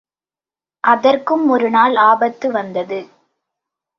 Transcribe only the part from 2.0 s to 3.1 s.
ஆபத்து வந்தது.